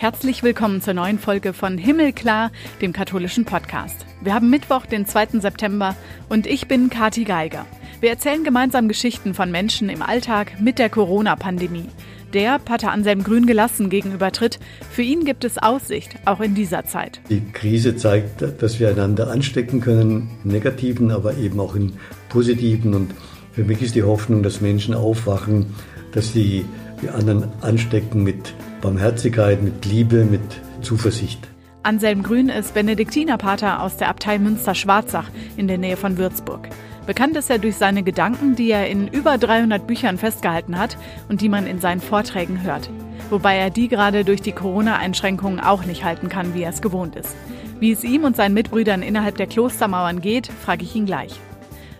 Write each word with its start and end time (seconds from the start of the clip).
Herzlich 0.00 0.44
willkommen 0.44 0.80
zur 0.80 0.94
neuen 0.94 1.18
Folge 1.18 1.52
von 1.52 1.76
Himmelklar, 1.76 2.52
dem 2.80 2.92
katholischen 2.92 3.44
Podcast. 3.44 4.06
Wir 4.20 4.32
haben 4.32 4.48
Mittwoch, 4.48 4.86
den 4.86 5.06
2. 5.06 5.40
September 5.40 5.96
und 6.28 6.46
ich 6.46 6.68
bin 6.68 6.88
Kati 6.88 7.24
Geiger. 7.24 7.66
Wir 7.98 8.10
erzählen 8.10 8.44
gemeinsam 8.44 8.86
Geschichten 8.86 9.34
von 9.34 9.50
Menschen 9.50 9.88
im 9.88 10.00
Alltag 10.00 10.60
mit 10.60 10.78
der 10.78 10.88
Corona-Pandemie. 10.88 11.86
Der 12.32 12.60
Pater 12.60 12.92
Anselm 12.92 13.24
Grün 13.24 13.46
gelassen 13.46 13.90
gegenübertritt. 13.90 14.60
Für 14.88 15.02
ihn 15.02 15.24
gibt 15.24 15.42
es 15.42 15.58
Aussicht, 15.58 16.14
auch 16.26 16.38
in 16.38 16.54
dieser 16.54 16.84
Zeit. 16.84 17.20
Die 17.28 17.42
Krise 17.52 17.96
zeigt, 17.96 18.62
dass 18.62 18.78
wir 18.78 18.90
einander 18.90 19.28
anstecken 19.32 19.80
können, 19.80 20.30
im 20.44 20.52
negativen, 20.52 21.10
aber 21.10 21.36
eben 21.38 21.58
auch 21.58 21.74
im 21.74 21.94
positiven. 22.28 22.94
Und 22.94 23.10
für 23.50 23.64
mich 23.64 23.82
ist 23.82 23.96
die 23.96 24.04
Hoffnung, 24.04 24.44
dass 24.44 24.60
Menschen 24.60 24.94
aufwachen, 24.94 25.74
dass 26.12 26.32
sie 26.32 26.66
die 27.02 27.08
anderen 27.08 27.48
anstecken 27.62 28.22
mit 28.22 28.54
Barmherzigkeit, 28.80 29.62
mit 29.62 29.84
Liebe, 29.84 30.24
mit 30.24 30.40
Zuversicht. 30.82 31.48
Anselm 31.82 32.22
Grün 32.22 32.48
ist 32.48 32.74
Benediktinerpater 32.74 33.82
aus 33.82 33.96
der 33.96 34.08
Abtei 34.08 34.38
Münster-Schwarzach 34.38 35.30
in 35.56 35.68
der 35.68 35.78
Nähe 35.78 35.96
von 35.96 36.18
Würzburg. 36.18 36.68
Bekannt 37.06 37.36
ist 37.36 37.50
er 37.50 37.58
durch 37.58 37.76
seine 37.76 38.02
Gedanken, 38.02 38.54
die 38.54 38.70
er 38.70 38.88
in 38.88 39.08
über 39.08 39.38
300 39.38 39.86
Büchern 39.86 40.18
festgehalten 40.18 40.78
hat 40.78 40.96
und 41.28 41.40
die 41.40 41.48
man 41.48 41.66
in 41.66 41.80
seinen 41.80 42.00
Vorträgen 42.00 42.62
hört. 42.62 42.90
Wobei 43.30 43.56
er 43.56 43.70
die 43.70 43.88
gerade 43.88 44.24
durch 44.24 44.42
die 44.42 44.52
Corona-Einschränkungen 44.52 45.60
auch 45.60 45.84
nicht 45.84 46.04
halten 46.04 46.28
kann, 46.28 46.54
wie 46.54 46.62
er 46.62 46.70
es 46.70 46.82
gewohnt 46.82 47.16
ist. 47.16 47.34
Wie 47.80 47.92
es 47.92 48.04
ihm 48.04 48.24
und 48.24 48.36
seinen 48.36 48.54
Mitbrüdern 48.54 49.02
innerhalb 49.02 49.36
der 49.36 49.46
Klostermauern 49.46 50.20
geht, 50.20 50.48
frage 50.48 50.84
ich 50.84 50.94
ihn 50.94 51.06
gleich. 51.06 51.40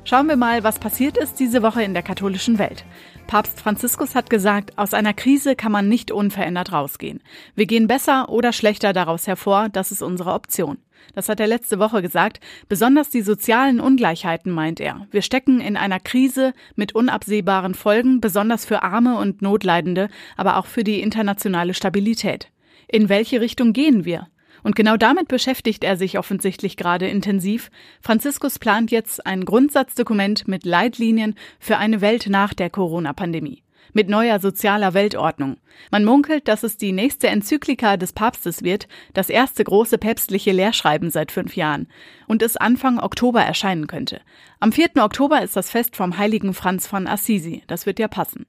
Schauen 0.05 0.29
wir 0.29 0.37
mal, 0.37 0.65
was 0.65 0.79
passiert 0.79 1.17
ist 1.17 1.39
diese 1.39 1.63
Woche 1.63 1.83
in 1.83 1.93
der 1.93 2.03
katholischen 2.03 2.59
Welt. 2.59 2.85
Papst 3.29 3.61
Franziskus 3.61 4.15
hat 4.15 4.31
gesagt, 4.31 4.79
aus 4.79 4.95
einer 4.95 5.13
Krise 5.13 5.55
kann 5.55 5.71
man 5.71 5.87
nicht 5.87 6.11
unverändert 6.11 6.73
rausgehen. 6.73 7.21
Wir 7.55 7.67
gehen 7.67 7.87
besser 7.87 8.31
oder 8.31 8.55
schlechter 8.55 8.95
daraus 8.95 9.27
hervor, 9.27 9.69
das 9.69 9.93
ist 9.93 10.01
unsere 10.01 10.33
Option. 10.33 10.79
Das 11.15 11.29
hat 11.29 11.39
er 11.39 11.47
letzte 11.47 11.79
Woche 11.79 12.01
gesagt. 12.01 12.41
Besonders 12.71 13.11
die 13.11 13.21
sozialen 13.21 13.81
Ungleichheiten 13.81 14.51
meint 14.51 14.81
er. 14.81 15.07
Wir 15.11 15.21
stecken 15.21 15.61
in 15.61 15.77
einer 15.77 16.01
Krise 16.01 16.55
mit 16.75 16.95
unabsehbaren 16.95 17.75
Folgen, 17.75 18.23
besonders 18.23 18.65
für 18.65 18.83
Arme 18.83 19.19
und 19.19 19.43
Notleidende, 19.43 20.09
aber 20.39 20.57
auch 20.57 20.67
für 20.67 20.83
die 20.83 21.03
internationale 21.03 21.75
Stabilität. 21.75 22.51
In 22.89 23.11
welche 23.11 23.43
Richtung 23.43 23.75
gehen 23.75 24.07
wir? 24.07 24.29
Und 24.63 24.77
genau 24.77 24.97
damit 24.97 25.29
beschäftigt 25.29 25.85
er 25.85 25.97
sich 25.97 26.19
offensichtlich 26.19 26.77
gerade 26.77 27.09
intensiv. 27.09 27.71
Franziskus 28.01 28.59
plant 28.59 28.91
jetzt 28.91 29.27
ein 29.27 29.45
Grundsatzdokument 29.45 30.49
mit 30.49 30.65
Leitlinien 30.65 31.35
für 31.59 31.79
eine 31.79 32.01
Welt 32.01 32.27
nach 32.29 32.55
der 32.55 32.71
Corona-Pandemie. 32.71 33.63
Mit 33.95 34.09
neuer 34.09 34.39
sozialer 34.39 34.93
Weltordnung. 34.93 35.57
Man 35.91 36.05
munkelt, 36.05 36.47
dass 36.47 36.63
es 36.63 36.77
die 36.77 36.93
nächste 36.93 37.29
Enzyklika 37.29 37.97
des 37.97 38.13
Papstes 38.13 38.63
wird, 38.63 38.87
das 39.15 39.31
erste 39.31 39.65
große 39.65 39.97
päpstliche 39.97 40.53
Lehrschreiben 40.53 41.11
seit 41.11 41.33
fünf 41.33 41.57
Jahren, 41.57 41.89
und 42.27 42.43
es 42.43 42.57
Anfang 42.57 43.01
Oktober 43.01 43.43
erscheinen 43.43 43.87
könnte. 43.87 44.21
Am 44.61 44.73
4. 44.73 44.91
Oktober 44.99 45.43
ist 45.43 45.57
das 45.57 45.71
Fest 45.71 45.97
vom 45.97 46.19
heiligen 46.19 46.53
Franz 46.53 46.87
von 46.87 47.07
Assisi. 47.07 47.63
Das 47.67 47.87
wird 47.87 47.99
ja 47.99 48.09
passen. 48.09 48.47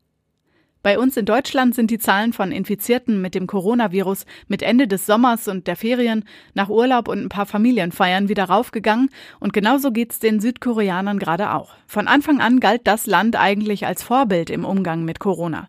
Bei 0.81 0.97
uns 0.97 1.17
in 1.17 1.25
Deutschland 1.25 1.75
sind 1.75 1.91
die 1.91 1.99
Zahlen 1.99 2.31
von 2.31 2.53
Infizierten 2.53 3.22
mit 3.22 3.35
dem 3.35 3.47
Coronavirus 3.47 4.25
mit 4.47 4.61
Ende 4.61 4.88
des 4.88 5.05
Sommers 5.05 5.49
und 5.49 5.67
der 5.67 5.75
Ferien 5.75 6.23
nach 6.53 6.69
Urlaub 6.69 7.09
und 7.09 7.19
ein 7.19 7.27
paar 7.27 7.45
Familienfeiern 7.45 8.30
wieder 8.30 8.45
raufgegangen 8.45 9.09
und 9.41 9.52
genauso 9.52 9.91
geht's 9.91 10.19
den 10.19 10.39
Südkoreanern 10.39 11.19
gerade 11.19 11.52
auch. 11.52 11.73
Von 11.86 12.08
Anfang 12.08 12.39
an 12.39 12.61
galt 12.61 12.88
das 12.88 13.08
Land 13.08 13.36
eigentlich 13.36 13.86
als 13.86 14.03
Vorbild 14.03 14.49
im 14.49 14.63
Umgang 14.63 15.04
mit 15.04 15.20
Corona. 15.20 15.67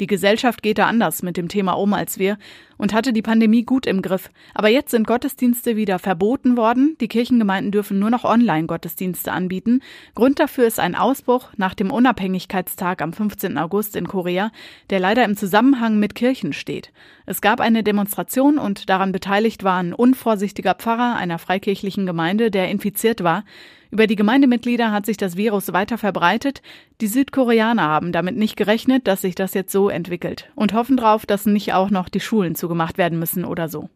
Die 0.00 0.06
Gesellschaft 0.06 0.62
geht 0.62 0.78
da 0.78 0.86
anders 0.86 1.22
mit 1.22 1.36
dem 1.36 1.48
Thema 1.48 1.72
um 1.72 1.92
als 1.92 2.18
wir 2.18 2.38
und 2.78 2.94
hatte 2.94 3.12
die 3.12 3.20
Pandemie 3.20 3.64
gut 3.64 3.86
im 3.86 4.00
Griff. 4.00 4.30
Aber 4.54 4.68
jetzt 4.68 4.90
sind 4.90 5.06
Gottesdienste 5.06 5.76
wieder 5.76 5.98
verboten 5.98 6.56
worden. 6.56 6.96
Die 7.02 7.08
Kirchengemeinden 7.08 7.70
dürfen 7.70 7.98
nur 7.98 8.08
noch 8.08 8.24
Online-Gottesdienste 8.24 9.30
anbieten. 9.30 9.82
Grund 10.14 10.40
dafür 10.40 10.66
ist 10.66 10.80
ein 10.80 10.94
Ausbruch 10.94 11.50
nach 11.58 11.74
dem 11.74 11.90
Unabhängigkeitstag 11.90 13.02
am 13.02 13.12
15. 13.12 13.58
August 13.58 13.94
in 13.94 14.08
Korea, 14.08 14.50
der 14.88 15.00
leider 15.00 15.26
im 15.26 15.36
Zusammenhang 15.36 15.98
mit 15.98 16.14
Kirchen 16.14 16.54
steht. 16.54 16.90
Es 17.26 17.42
gab 17.42 17.60
eine 17.60 17.82
Demonstration 17.82 18.58
und 18.58 18.88
daran 18.88 19.12
beteiligt 19.12 19.64
war 19.64 19.78
ein 19.78 19.92
unvorsichtiger 19.92 20.74
Pfarrer 20.74 21.16
einer 21.16 21.38
freikirchlichen 21.38 22.06
Gemeinde, 22.06 22.50
der 22.50 22.70
infiziert 22.70 23.22
war. 23.22 23.44
Über 23.90 24.06
die 24.06 24.16
Gemeindemitglieder 24.16 24.92
hat 24.92 25.04
sich 25.04 25.16
das 25.16 25.36
Virus 25.36 25.72
weiter 25.72 25.98
verbreitet. 25.98 26.62
Die 27.00 27.08
Südkoreaner 27.08 27.82
haben 27.82 28.12
damit 28.12 28.36
nicht 28.36 28.56
gerechnet, 28.56 29.08
dass 29.08 29.22
sich 29.22 29.34
das 29.34 29.52
jetzt 29.54 29.72
so 29.72 29.88
entwickelt 29.88 30.48
und 30.54 30.72
hoffen 30.74 30.96
darauf, 30.96 31.26
dass 31.26 31.46
nicht 31.46 31.72
auch 31.72 31.90
noch 31.90 32.08
die 32.08 32.20
Schulen 32.20 32.54
zugemacht 32.54 32.98
werden 32.98 33.18
müssen 33.18 33.44
oder 33.44 33.68
so. 33.68 33.90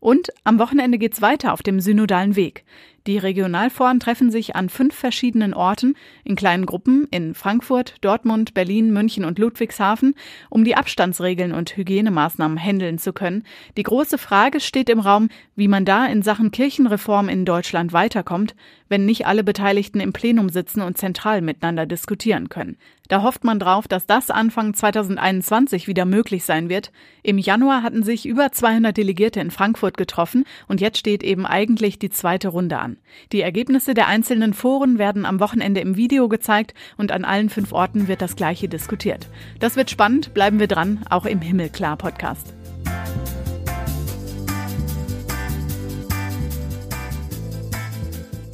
Und 0.00 0.30
am 0.44 0.58
Wochenende 0.58 0.98
geht's 0.98 1.22
weiter 1.22 1.52
auf 1.52 1.62
dem 1.62 1.80
synodalen 1.80 2.36
Weg. 2.36 2.64
Die 3.06 3.18
Regionalforen 3.18 4.00
treffen 4.00 4.32
sich 4.32 4.56
an 4.56 4.68
fünf 4.68 4.92
verschiedenen 4.92 5.54
Orten 5.54 5.94
in 6.24 6.34
kleinen 6.34 6.66
Gruppen 6.66 7.06
in 7.12 7.34
Frankfurt, 7.34 7.94
Dortmund, 8.00 8.52
Berlin, 8.52 8.92
München 8.92 9.24
und 9.24 9.38
Ludwigshafen, 9.38 10.16
um 10.50 10.64
die 10.64 10.74
Abstandsregeln 10.74 11.52
und 11.52 11.76
Hygienemaßnahmen 11.76 12.58
handeln 12.58 12.98
zu 12.98 13.12
können. 13.12 13.44
Die 13.76 13.84
große 13.84 14.18
Frage 14.18 14.58
steht 14.58 14.90
im 14.90 14.98
Raum, 14.98 15.28
wie 15.54 15.68
man 15.68 15.84
da 15.84 16.04
in 16.06 16.22
Sachen 16.22 16.50
Kirchenreform 16.50 17.28
in 17.28 17.44
Deutschland 17.44 17.92
weiterkommt, 17.92 18.56
wenn 18.88 19.04
nicht 19.04 19.26
alle 19.26 19.44
Beteiligten 19.44 20.00
im 20.00 20.12
Plenum 20.12 20.48
sitzen 20.48 20.82
und 20.82 20.98
zentral 20.98 21.42
miteinander 21.42 21.86
diskutieren 21.86 22.48
können. 22.48 22.76
Da 23.08 23.22
hofft 23.22 23.44
man 23.44 23.60
drauf, 23.60 23.86
dass 23.86 24.06
das 24.06 24.30
Anfang 24.30 24.74
2021 24.74 25.86
wieder 25.86 26.04
möglich 26.04 26.44
sein 26.44 26.68
wird. 26.68 26.90
Im 27.22 27.38
Januar 27.38 27.82
hatten 27.82 28.02
sich 28.02 28.26
über 28.26 28.50
200 28.50 28.96
Delegierte 28.96 29.40
in 29.40 29.52
Frankfurt 29.52 29.96
getroffen 29.96 30.44
und 30.66 30.80
jetzt 30.80 30.98
steht 30.98 31.22
eben 31.22 31.46
eigentlich 31.46 31.98
die 32.00 32.10
zweite 32.10 32.48
Runde 32.48 32.78
an. 32.78 32.95
Die 33.32 33.40
Ergebnisse 33.40 33.94
der 33.94 34.08
einzelnen 34.08 34.54
Foren 34.54 34.98
werden 34.98 35.26
am 35.26 35.40
Wochenende 35.40 35.80
im 35.80 35.96
Video 35.96 36.28
gezeigt 36.28 36.74
und 36.96 37.12
an 37.12 37.24
allen 37.24 37.50
fünf 37.50 37.72
Orten 37.72 38.08
wird 38.08 38.22
das 38.22 38.36
gleiche 38.36 38.68
diskutiert. 38.68 39.28
Das 39.60 39.76
wird 39.76 39.90
spannend, 39.90 40.34
bleiben 40.34 40.60
wir 40.60 40.68
dran, 40.68 41.00
auch 41.10 41.26
im 41.26 41.40
Himmelklar 41.40 41.96
Podcast. 41.96 42.54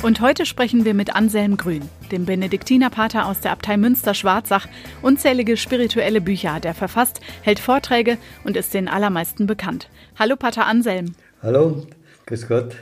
Und 0.02 0.20
heute 0.20 0.46
sprechen 0.46 0.84
wir 0.84 0.94
mit 0.94 1.14
Anselm 1.14 1.56
Grün, 1.56 1.88
dem 2.10 2.24
Benediktinerpater 2.24 3.24
aus 3.24 3.38
der 3.38 3.52
Abtei 3.52 3.76
Münster-Schwarzach. 3.76 4.66
Unzählige 5.00 5.56
spirituelle 5.56 6.20
Bücher 6.20 6.54
hat 6.54 6.64
er 6.64 6.74
verfasst, 6.74 7.20
hält 7.42 7.60
Vorträge 7.60 8.18
und 8.42 8.56
ist 8.56 8.74
den 8.74 8.88
allermeisten 8.88 9.46
bekannt. 9.46 9.88
Hallo, 10.18 10.34
Pater 10.34 10.66
Anselm. 10.66 11.14
Hallo, 11.40 11.86
grüß 12.26 12.48
Gott. 12.48 12.74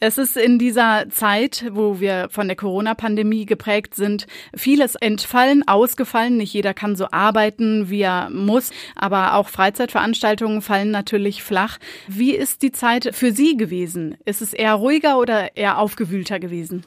Es 0.00 0.16
ist 0.16 0.36
in 0.36 0.60
dieser 0.60 1.06
Zeit, 1.10 1.64
wo 1.72 1.98
wir 1.98 2.28
von 2.30 2.46
der 2.46 2.56
Corona-Pandemie 2.56 3.46
geprägt 3.46 3.96
sind, 3.96 4.28
vieles 4.56 4.94
entfallen, 4.94 5.66
ausgefallen. 5.66 6.36
Nicht 6.36 6.52
jeder 6.52 6.72
kann 6.72 6.94
so 6.94 7.08
arbeiten, 7.10 7.90
wie 7.90 8.02
er 8.02 8.30
muss, 8.30 8.70
aber 8.94 9.34
auch 9.34 9.48
Freizeitveranstaltungen 9.48 10.62
fallen 10.62 10.92
natürlich 10.92 11.42
flach. 11.42 11.78
Wie 12.06 12.32
ist 12.32 12.62
die 12.62 12.70
Zeit 12.70 13.10
für 13.12 13.32
Sie 13.32 13.56
gewesen? 13.56 14.16
Ist 14.24 14.40
es 14.40 14.52
eher 14.52 14.74
ruhiger 14.74 15.18
oder 15.18 15.56
eher 15.56 15.78
aufgewühlter 15.78 16.38
gewesen? 16.38 16.84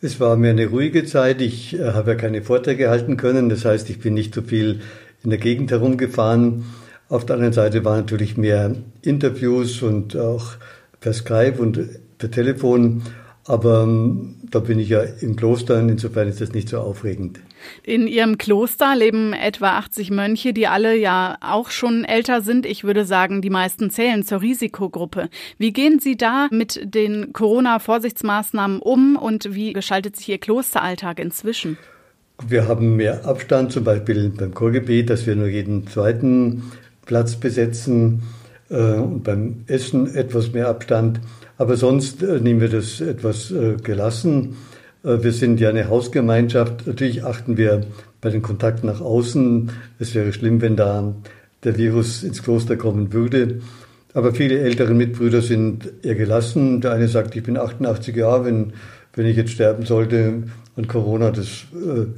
Es 0.00 0.20
war 0.20 0.36
mir 0.36 0.50
eine 0.50 0.66
ruhige 0.66 1.04
Zeit. 1.06 1.40
Ich 1.40 1.74
äh, 1.74 1.92
habe 1.92 2.12
ja 2.12 2.16
keine 2.16 2.42
Vorträge 2.42 2.88
halten 2.88 3.16
können. 3.16 3.48
Das 3.48 3.64
heißt, 3.64 3.90
ich 3.90 3.98
bin 3.98 4.14
nicht 4.14 4.32
so 4.32 4.42
viel 4.42 4.80
in 5.24 5.30
der 5.30 5.40
Gegend 5.40 5.72
herumgefahren. 5.72 6.66
Auf 7.08 7.26
der 7.26 7.34
anderen 7.34 7.52
Seite 7.52 7.84
waren 7.84 8.00
natürlich 8.00 8.36
mehr 8.36 8.76
Interviews 9.02 9.82
und 9.82 10.16
auch 10.16 10.52
per 11.00 11.12
Skype 11.12 11.56
und 11.58 11.80
per 12.18 12.30
Telefon. 12.30 13.02
Aber 13.46 13.82
ähm, 13.82 14.36
da 14.50 14.58
bin 14.58 14.78
ich 14.78 14.88
ja 14.88 15.02
im 15.02 15.36
Kloster, 15.36 15.78
insofern 15.78 16.28
ist 16.28 16.40
das 16.40 16.52
nicht 16.52 16.68
so 16.70 16.78
aufregend. 16.78 17.40
In 17.82 18.06
Ihrem 18.06 18.38
Kloster 18.38 18.96
leben 18.96 19.32
etwa 19.34 19.76
80 19.78 20.10
Mönche, 20.10 20.54
die 20.54 20.66
alle 20.66 20.96
ja 20.96 21.36
auch 21.40 21.70
schon 21.70 22.04
älter 22.04 22.40
sind. 22.40 22.64
Ich 22.64 22.84
würde 22.84 23.04
sagen, 23.04 23.42
die 23.42 23.50
meisten 23.50 23.90
zählen 23.90 24.22
zur 24.24 24.40
Risikogruppe. 24.40 25.28
Wie 25.58 25.72
gehen 25.72 25.98
Sie 25.98 26.16
da 26.16 26.48
mit 26.50 26.80
den 26.84 27.32
Corona-Vorsichtsmaßnahmen 27.32 28.80
um 28.80 29.16
und 29.16 29.54
wie 29.54 29.72
gestaltet 29.74 30.16
sich 30.16 30.28
Ihr 30.30 30.38
Klosteralltag 30.38 31.18
inzwischen? 31.18 31.76
Wir 32.46 32.66
haben 32.66 32.96
mehr 32.96 33.26
Abstand, 33.26 33.72
zum 33.72 33.84
Beispiel 33.84 34.30
beim 34.30 34.54
Chorgebet, 34.54 35.08
dass 35.10 35.26
wir 35.26 35.36
nur 35.36 35.48
jeden 35.48 35.86
zweiten 35.86 36.72
Platz 37.04 37.36
besetzen 37.36 38.22
äh, 38.70 38.94
und 38.94 39.22
beim 39.22 39.64
Essen 39.66 40.12
etwas 40.14 40.52
mehr 40.52 40.68
Abstand. 40.68 41.20
Aber 41.56 41.76
sonst 41.76 42.22
äh, 42.22 42.40
nehmen 42.40 42.60
wir 42.60 42.68
das 42.68 43.00
etwas 43.00 43.50
äh, 43.50 43.76
gelassen. 43.82 44.56
Äh, 45.04 45.22
wir 45.22 45.32
sind 45.32 45.60
ja 45.60 45.68
eine 45.68 45.88
Hausgemeinschaft. 45.88 46.86
Natürlich 46.86 47.24
achten 47.24 47.56
wir 47.56 47.82
bei 48.20 48.30
den 48.30 48.42
Kontakten 48.42 48.86
nach 48.86 49.00
außen. 49.00 49.70
Es 49.98 50.14
wäre 50.14 50.32
schlimm, 50.32 50.60
wenn 50.60 50.76
da 50.76 51.14
der 51.62 51.78
Virus 51.78 52.22
ins 52.22 52.42
Kloster 52.42 52.76
kommen 52.76 53.12
würde. 53.12 53.60
Aber 54.14 54.34
viele 54.34 54.58
ältere 54.60 54.94
Mitbrüder 54.94 55.42
sind 55.42 55.92
eher 56.02 56.14
gelassen. 56.14 56.80
Der 56.80 56.92
eine 56.92 57.08
sagt, 57.08 57.36
ich 57.36 57.42
bin 57.42 57.56
88 57.56 58.14
Jahre, 58.14 58.44
wenn, 58.44 58.72
wenn 59.14 59.26
ich 59.26 59.36
jetzt 59.36 59.50
sterben 59.50 59.84
sollte 59.84 60.44
und 60.76 60.88
Corona, 60.88 61.30
das 61.30 61.64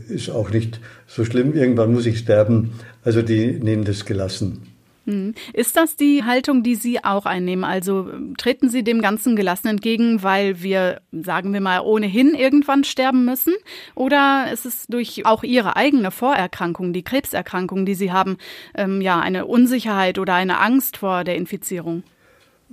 ist 0.09 0.31
auch 0.31 0.51
nicht 0.51 0.81
so 1.07 1.25
schlimm. 1.25 1.55
Irgendwann 1.55 1.93
muss 1.93 2.05
ich 2.05 2.19
sterben. 2.19 2.73
Also 3.03 3.23
die 3.23 3.53
nehmen 3.53 3.85
das 3.85 4.05
gelassen. 4.05 4.76
Hm. 5.07 5.35
Ist 5.53 5.77
das 5.77 5.95
die 5.95 6.25
Haltung, 6.25 6.65
die 6.65 6.75
Sie 6.75 7.03
auch 7.05 7.27
einnehmen? 7.27 7.65
Also 7.65 8.11
treten 8.39 8.69
Sie 8.69 8.83
dem 8.83 9.01
Ganzen 9.01 9.37
gelassen 9.37 9.69
entgegen, 9.69 10.23
weil 10.25 10.63
wir, 10.63 11.01
sagen 11.13 11.53
wir 11.53 11.61
mal, 11.61 11.81
ohnehin 11.81 12.35
irgendwann 12.35 12.83
sterben 12.83 13.25
müssen? 13.25 13.55
Oder 13.95 14.47
ist 14.53 14.67
es 14.67 14.87
durch 14.89 15.25
auch 15.25 15.45
Ihre 15.45 15.77
eigene 15.77 16.11
Vorerkrankung, 16.11 16.93
die 16.93 17.05
Krebserkrankung, 17.05 17.87
die 17.87 17.95
Sie 17.95 18.11
haben, 18.11 18.37
ähm, 18.75 19.01
ja, 19.01 19.21
eine 19.21 19.47
Unsicherheit 19.47 20.19
oder 20.19 20.35
eine 20.35 20.59
Angst 20.59 20.97
vor 20.97 21.23
der 21.23 21.37
Infizierung? 21.37 22.03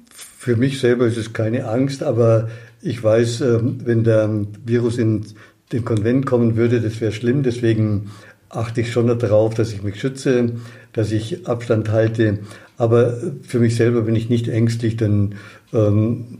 Für 0.10 0.56
mich 0.56 0.80
selber 0.80 1.06
ist 1.06 1.18
es 1.18 1.34
keine 1.34 1.70
Angst, 1.70 2.02
aber 2.02 2.50
ich 2.82 3.04
weiß, 3.04 3.42
ähm, 3.42 3.78
wenn 3.86 4.04
der 4.04 4.28
Virus 4.66 4.98
in 4.98 5.26
den 5.72 5.86
Konvent 5.86 6.26
kommen 6.26 6.56
würde, 6.56 6.82
das 6.82 7.00
wäre 7.00 7.12
schlimm. 7.12 7.44
Deswegen 7.44 8.12
achte 8.56 8.82
ich 8.82 8.92
schon 8.92 9.08
darauf, 9.20 9.54
dass 9.54 9.74
ich 9.74 9.84
mich 9.84 10.00
schütze, 10.00 10.52
dass 10.94 11.12
ich 11.12 11.48
Abstand 11.48 11.92
halte. 11.92 12.40
Aber 12.78 13.18
für 13.42 13.60
mich 13.60 13.76
selber 13.76 14.02
bin 14.02 14.16
ich 14.16 14.30
nicht 14.30 14.48
ängstlich, 14.48 14.98
denn 14.98 15.36
ähm, 15.74 16.40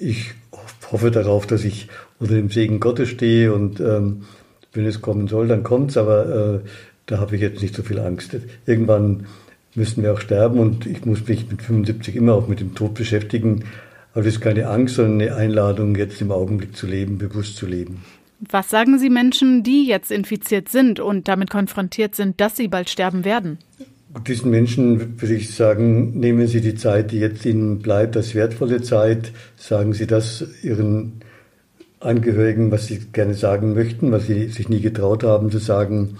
ich 0.00 0.32
hoffe 0.90 1.10
darauf, 1.10 1.46
dass 1.46 1.64
ich 1.64 1.88
unter 2.18 2.34
dem 2.34 2.50
Segen 2.50 2.80
Gottes 2.80 3.08
stehe 3.08 3.52
und 3.52 3.80
ähm, 3.80 4.22
wenn 4.72 4.86
es 4.86 5.00
kommen 5.00 5.28
soll, 5.28 5.48
dann 5.48 5.62
kommt's. 5.62 5.96
Aber 5.96 6.62
äh, 6.64 6.68
da 7.06 7.18
habe 7.18 7.36
ich 7.36 7.42
jetzt 7.42 7.62
nicht 7.62 7.74
so 7.74 7.82
viel 7.82 7.98
Angst. 7.98 8.36
Irgendwann 8.66 9.26
müssen 9.74 10.02
wir 10.02 10.12
auch 10.12 10.20
sterben 10.20 10.58
und 10.58 10.86
ich 10.86 11.04
muss 11.04 11.26
mich 11.26 11.50
mit 11.50 11.62
75 11.62 12.16
immer 12.16 12.34
auch 12.34 12.48
mit 12.48 12.60
dem 12.60 12.74
Tod 12.74 12.94
beschäftigen. 12.94 13.64
Aber 14.12 14.24
das 14.24 14.34
ist 14.34 14.40
keine 14.40 14.68
Angst, 14.68 14.96
sondern 14.96 15.20
eine 15.20 15.36
Einladung, 15.36 15.94
jetzt 15.94 16.20
im 16.20 16.32
Augenblick 16.32 16.76
zu 16.76 16.86
leben, 16.86 17.18
bewusst 17.18 17.56
zu 17.56 17.66
leben. 17.66 18.02
Was 18.40 18.70
sagen 18.70 18.98
Sie 18.98 19.10
Menschen, 19.10 19.64
die 19.64 19.86
jetzt 19.86 20.12
infiziert 20.12 20.68
sind 20.68 21.00
und 21.00 21.26
damit 21.26 21.50
konfrontiert 21.50 22.14
sind, 22.14 22.40
dass 22.40 22.56
sie 22.56 22.68
bald 22.68 22.88
sterben 22.88 23.24
werden? 23.24 23.58
Diesen 24.26 24.50
Menschen 24.50 25.20
würde 25.20 25.34
ich 25.34 25.54
sagen, 25.54 26.18
nehmen 26.18 26.46
Sie 26.46 26.60
die 26.60 26.74
Zeit, 26.74 27.10
die 27.10 27.18
jetzt 27.18 27.44
Ihnen 27.44 27.80
bleibt, 27.80 28.16
als 28.16 28.34
wertvolle 28.34 28.80
Zeit. 28.80 29.32
Sagen 29.56 29.92
Sie 29.92 30.06
das 30.06 30.44
Ihren 30.62 31.20
Angehörigen, 32.00 32.70
was 32.70 32.86
Sie 32.86 33.00
gerne 33.12 33.34
sagen 33.34 33.74
möchten, 33.74 34.12
was 34.12 34.26
Sie 34.26 34.48
sich 34.48 34.68
nie 34.68 34.80
getraut 34.80 35.24
haben 35.24 35.50
zu 35.50 35.58
sagen. 35.58 36.16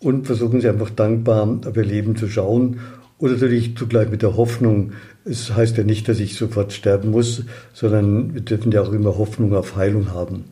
Und 0.00 0.26
versuchen 0.26 0.60
Sie 0.60 0.68
einfach 0.68 0.90
dankbar 0.90 1.60
auf 1.66 1.76
Ihr 1.76 1.84
Leben 1.84 2.16
zu 2.16 2.26
schauen. 2.26 2.80
Oder 3.18 3.34
natürlich 3.34 3.76
zugleich 3.76 4.10
mit 4.10 4.22
der 4.22 4.36
Hoffnung. 4.36 4.92
Es 5.24 5.54
heißt 5.54 5.76
ja 5.76 5.84
nicht, 5.84 6.08
dass 6.08 6.20
ich 6.20 6.36
sofort 6.36 6.72
sterben 6.72 7.10
muss, 7.10 7.44
sondern 7.74 8.34
wir 8.34 8.40
dürfen 8.40 8.72
ja 8.72 8.80
auch 8.80 8.92
immer 8.92 9.18
Hoffnung 9.18 9.54
auf 9.54 9.76
Heilung 9.76 10.12
haben. 10.12 10.44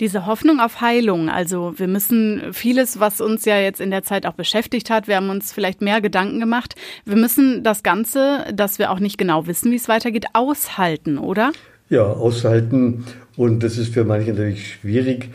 Diese 0.00 0.26
Hoffnung 0.26 0.60
auf 0.60 0.80
Heilung, 0.80 1.28
also 1.28 1.74
wir 1.76 1.88
müssen 1.88 2.52
vieles, 2.52 3.00
was 3.00 3.20
uns 3.20 3.44
ja 3.44 3.58
jetzt 3.58 3.80
in 3.80 3.90
der 3.90 4.02
Zeit 4.02 4.26
auch 4.26 4.34
beschäftigt 4.34 4.90
hat, 4.90 5.08
wir 5.08 5.16
haben 5.16 5.30
uns 5.30 5.52
vielleicht 5.52 5.80
mehr 5.80 6.00
Gedanken 6.00 6.40
gemacht. 6.40 6.74
Wir 7.04 7.16
müssen 7.16 7.62
das 7.62 7.82
Ganze, 7.82 8.44
dass 8.54 8.78
wir 8.78 8.90
auch 8.90 9.00
nicht 9.00 9.18
genau 9.18 9.46
wissen, 9.46 9.70
wie 9.70 9.76
es 9.76 9.88
weitergeht, 9.88 10.26
aushalten, 10.32 11.18
oder? 11.18 11.52
Ja, 11.88 12.04
aushalten. 12.04 13.04
Und 13.36 13.62
das 13.62 13.78
ist 13.78 13.92
für 13.92 14.04
manche 14.04 14.30
natürlich 14.30 14.74
schwierig. 14.74 15.30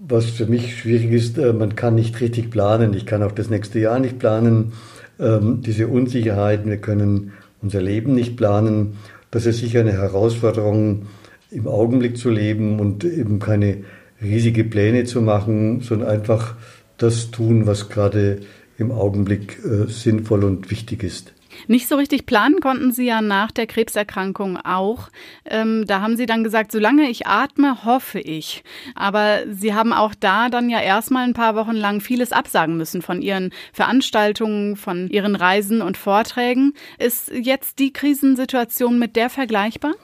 Was 0.00 0.26
für 0.26 0.46
mich 0.46 0.78
schwierig 0.78 1.10
ist, 1.10 1.38
äh, 1.38 1.52
man 1.52 1.74
kann 1.74 1.94
nicht 1.94 2.20
richtig 2.20 2.50
planen. 2.50 2.94
Ich 2.94 3.04
kann 3.04 3.22
auch 3.22 3.32
das 3.32 3.50
nächste 3.50 3.80
Jahr 3.80 3.98
nicht 3.98 4.18
planen. 4.18 4.72
Ähm, 5.18 5.62
diese 5.62 5.88
Unsicherheiten, 5.88 6.70
wir 6.70 6.78
können 6.78 7.32
unser 7.60 7.82
Leben 7.82 8.14
nicht 8.14 8.36
planen. 8.36 8.96
Das 9.30 9.44
ist 9.44 9.58
sicher 9.58 9.80
eine 9.80 9.92
Herausforderung, 9.92 11.06
im 11.50 11.66
Augenblick 11.66 12.16
zu 12.16 12.30
leben 12.30 12.78
und 12.80 13.04
eben 13.04 13.38
keine 13.38 13.84
riesige 14.22 14.64
Pläne 14.64 15.04
zu 15.04 15.22
machen, 15.22 15.80
sondern 15.80 16.08
einfach 16.08 16.56
das 16.96 17.30
tun, 17.30 17.66
was 17.66 17.88
gerade 17.88 18.40
im 18.78 18.90
Augenblick 18.90 19.58
äh, 19.64 19.90
sinnvoll 19.90 20.44
und 20.44 20.70
wichtig 20.70 21.02
ist. 21.02 21.32
Nicht 21.66 21.88
so 21.88 21.96
richtig 21.96 22.26
planen 22.26 22.60
konnten 22.60 22.92
Sie 22.92 23.06
ja 23.06 23.20
nach 23.20 23.50
der 23.50 23.66
Krebserkrankung 23.66 24.58
auch. 24.58 25.08
Ähm, 25.44 25.84
da 25.86 26.00
haben 26.00 26.16
Sie 26.16 26.26
dann 26.26 26.44
gesagt, 26.44 26.70
solange 26.70 27.08
ich 27.10 27.26
atme, 27.26 27.84
hoffe 27.84 28.20
ich. 28.20 28.62
Aber 28.94 29.40
Sie 29.50 29.74
haben 29.74 29.92
auch 29.92 30.14
da 30.14 30.50
dann 30.50 30.70
ja 30.70 30.80
erstmal 30.80 31.24
ein 31.24 31.34
paar 31.34 31.56
Wochen 31.56 31.74
lang 31.74 32.00
vieles 32.00 32.32
absagen 32.32 32.76
müssen 32.76 33.02
von 33.02 33.22
Ihren 33.22 33.50
Veranstaltungen, 33.72 34.76
von 34.76 35.08
Ihren 35.08 35.34
Reisen 35.34 35.82
und 35.82 35.96
Vorträgen. 35.96 36.74
Ist 36.98 37.32
jetzt 37.32 37.78
die 37.78 37.92
Krisensituation 37.92 38.98
mit 38.98 39.16
der 39.16 39.30
vergleichbar? 39.30 39.94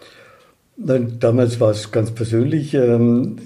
Nein, 0.76 1.18
damals 1.20 1.60
war 1.60 1.70
es 1.70 1.92
ganz 1.92 2.10
persönlich. 2.10 2.74
Ähm, 2.74 3.36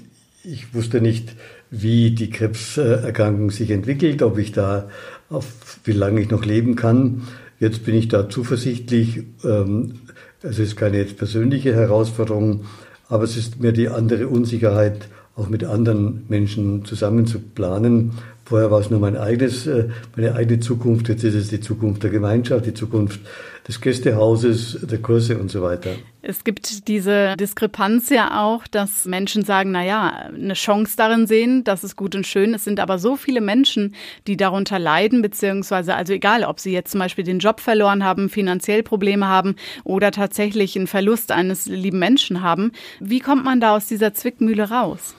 ich 0.43 0.73
wusste 0.73 0.99
nicht, 0.99 1.35
wie 1.69 2.11
die 2.11 2.29
Krebserkrankung 2.29 3.51
sich 3.51 3.69
entwickelt, 3.69 4.23
ob 4.23 4.37
ich 4.39 4.51
da, 4.51 4.89
auf 5.29 5.79
wie 5.83 5.91
lange 5.91 6.21
ich 6.21 6.29
noch 6.29 6.43
leben 6.43 6.75
kann. 6.75 7.27
Jetzt 7.59 7.85
bin 7.85 7.95
ich 7.95 8.07
da 8.07 8.29
zuversichtlich. 8.29 9.23
Ähm, 9.43 9.99
es 10.41 10.57
ist 10.57 10.75
keine 10.75 10.97
jetzt 10.97 11.17
persönliche 11.17 11.75
Herausforderung, 11.75 12.65
aber 13.09 13.25
es 13.25 13.37
ist 13.37 13.59
mir 13.59 13.73
die 13.73 13.89
andere 13.89 14.27
Unsicherheit, 14.27 15.07
auch 15.35 15.49
mit 15.49 15.63
anderen 15.63 16.23
Menschen 16.29 16.85
zusammen 16.85 17.27
zu 17.27 17.39
planen. 17.39 18.13
Vorher 18.49 18.71
war 18.71 18.79
es 18.79 18.89
nur 18.89 18.99
mein 18.99 19.15
eigenes, 19.15 19.67
äh, 19.67 19.89
meine 20.15 20.33
eigene 20.33 20.59
Zukunft, 20.59 21.07
jetzt 21.07 21.23
ist 21.23 21.35
es 21.35 21.49
die 21.49 21.61
Zukunft 21.61 22.01
der 22.01 22.09
Gemeinschaft, 22.09 22.65
die 22.65 22.73
Zukunft 22.73 23.19
des 23.67 23.79
Gästehauses, 23.79 24.79
der 24.89 24.97
Kurse 24.97 25.37
und 25.37 25.51
so 25.51 25.61
weiter. 25.61 25.91
Es 26.23 26.43
gibt 26.43 26.87
diese 26.87 27.35
Diskrepanz 27.39 28.09
ja 28.09 28.43
auch, 28.43 28.65
dass 28.65 29.05
Menschen 29.05 29.45
sagen, 29.45 29.69
na 29.69 29.85
ja, 29.85 30.31
eine 30.33 30.55
Chance 30.55 30.95
darin 30.97 31.27
sehen, 31.27 31.63
das 31.63 31.83
ist 31.83 31.95
gut 31.95 32.15
und 32.15 32.25
schön. 32.25 32.55
Es 32.55 32.63
sind 32.63 32.79
aber 32.79 32.97
so 32.97 33.15
viele 33.17 33.39
Menschen, 33.39 33.93
die 34.25 34.35
darunter 34.35 34.79
leiden, 34.79 35.21
beziehungsweise, 35.21 35.93
also 35.93 36.13
egal, 36.13 36.43
ob 36.43 36.59
sie 36.59 36.71
jetzt 36.71 36.89
zum 36.89 37.01
Beispiel 37.01 37.25
den 37.25 37.37
Job 37.37 37.59
verloren 37.59 38.03
haben, 38.03 38.29
finanziell 38.29 38.81
Probleme 38.81 39.27
haben 39.27 39.57
oder 39.83 40.09
tatsächlich 40.09 40.75
einen 40.75 40.87
Verlust 40.87 41.31
eines 41.31 41.67
lieben 41.67 41.99
Menschen 41.99 42.41
haben. 42.41 42.71
Wie 42.99 43.19
kommt 43.19 43.45
man 43.45 43.61
da 43.61 43.75
aus 43.75 43.85
dieser 43.85 44.15
Zwickmühle 44.15 44.71
raus? 44.71 45.13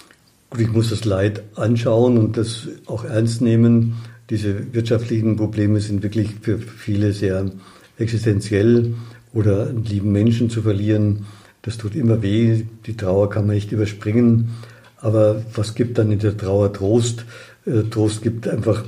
Gut, 0.51 0.61
ich 0.61 0.73
muss 0.73 0.91
das 0.91 1.05
Leid 1.05 1.45
anschauen 1.55 2.19
und 2.19 2.37
das 2.37 2.67
auch 2.87 3.05
ernst 3.05 3.41
nehmen. 3.41 3.95
Diese 4.31 4.75
wirtschaftlichen 4.75 5.37
Probleme 5.37 5.79
sind 5.81 6.03
wirklich 6.03 6.31
für 6.43 6.59
viele 6.59 7.13
sehr 7.13 7.53
existenziell 7.99 8.95
oder 9.33 9.69
einen 9.69 9.85
lieben 9.85 10.11
Menschen 10.11 10.51
zu 10.51 10.63
verlieren. 10.63 11.27
Das 11.63 11.79
tut 11.79 11.95
immer 11.95 12.21
weh. 12.23 12.65
Die 12.87 12.97
Trauer 12.97 13.31
kann 13.31 13.47
man 13.47 13.55
nicht 13.55 13.71
überspringen. 13.71 14.51
Aber 14.97 15.41
was 15.55 15.77
gibt 15.77 15.99
dann 15.99 16.11
in 16.11 16.19
der 16.19 16.37
Trauer 16.37 16.73
Trost? 16.73 17.25
Äh, 17.65 17.85
Trost 17.89 18.21
gibt 18.21 18.49
einfach, 18.49 18.85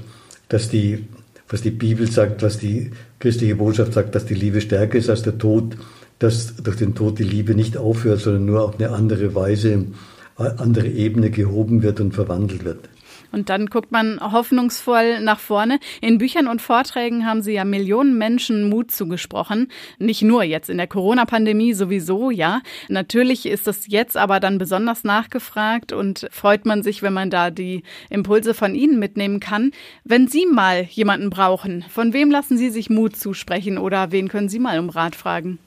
dass 0.48 0.68
die, 0.68 1.04
was 1.48 1.62
die 1.62 1.70
Bibel 1.70 2.10
sagt, 2.10 2.42
was 2.42 2.58
die 2.58 2.90
christliche 3.20 3.54
Botschaft 3.54 3.92
sagt, 3.92 4.16
dass 4.16 4.26
die 4.26 4.34
Liebe 4.34 4.60
stärker 4.60 4.98
ist 4.98 5.08
als 5.08 5.22
der 5.22 5.38
Tod, 5.38 5.76
dass 6.18 6.56
durch 6.56 6.76
den 6.76 6.96
Tod 6.96 7.20
die 7.20 7.24
Liebe 7.24 7.54
nicht 7.54 7.76
aufhört, 7.76 8.18
sondern 8.18 8.46
nur 8.46 8.64
auf 8.64 8.80
eine 8.80 8.90
andere 8.90 9.34
Weise 9.36 9.86
andere 10.36 10.88
Ebene 10.88 11.30
gehoben 11.30 11.82
wird 11.82 12.00
und 12.00 12.14
verwandelt 12.14 12.64
wird. 12.64 12.88
Und 13.32 13.48
dann 13.48 13.66
guckt 13.66 13.90
man 13.90 14.20
hoffnungsvoll 14.20 15.20
nach 15.20 15.40
vorne. 15.40 15.80
In 16.00 16.18
Büchern 16.18 16.46
und 16.46 16.60
Vorträgen 16.60 17.26
haben 17.26 17.42
Sie 17.42 17.52
ja 17.52 17.64
Millionen 17.64 18.18
Menschen 18.18 18.68
Mut 18.68 18.90
zugesprochen. 18.90 19.68
Nicht 19.98 20.22
nur 20.22 20.44
jetzt 20.44 20.68
in 20.68 20.76
der 20.76 20.86
Corona-Pandemie 20.86 21.72
sowieso, 21.72 22.30
ja. 22.30 22.60
Natürlich 22.88 23.46
ist 23.46 23.66
das 23.66 23.86
jetzt 23.88 24.18
aber 24.18 24.38
dann 24.38 24.58
besonders 24.58 25.02
nachgefragt 25.02 25.92
und 25.92 26.28
freut 26.30 26.66
man 26.66 26.82
sich, 26.82 27.02
wenn 27.02 27.14
man 27.14 27.30
da 27.30 27.50
die 27.50 27.82
Impulse 28.10 28.52
von 28.52 28.74
Ihnen 28.74 28.98
mitnehmen 28.98 29.40
kann. 29.40 29.72
Wenn 30.04 30.28
Sie 30.28 30.44
mal 30.46 30.82
jemanden 30.82 31.30
brauchen, 31.30 31.84
von 31.88 32.12
wem 32.12 32.30
lassen 32.30 32.58
Sie 32.58 32.68
sich 32.68 32.90
Mut 32.90 33.16
zusprechen 33.16 33.78
oder 33.78 34.12
wen 34.12 34.28
können 34.28 34.50
Sie 34.50 34.58
mal 34.58 34.78
um 34.78 34.90
Rat 34.90 35.16
fragen? 35.16 35.58